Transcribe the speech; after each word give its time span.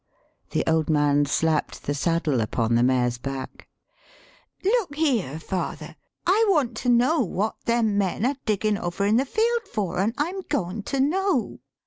The 0.49 0.63
old 0.65 0.89
man 0.89 1.27
slapped 1.27 1.83
the 1.83 1.93
saddle 1.93 2.41
upon 2.41 2.73
the 2.73 2.81
mare's 2.81 3.19
back. 3.19 3.69
"Look 4.63 4.95
here, 4.95 5.39
father, 5.39 5.95
I 6.25 6.43
want 6.49 6.75
to 6.77 6.89
know 6.89 7.19
what 7.19 7.53
them 7.65 7.99
men 7.99 8.25
are 8.25 8.37
diggin' 8.47 8.79
over 8.79 9.05
in 9.05 9.17
the 9.17 9.25
field 9.27 9.67
for, 9.71 9.99
an' 9.99 10.15
I'm 10.17 10.41
goin' 10.49 10.81
to 10.89 10.99
know." 10.99 11.59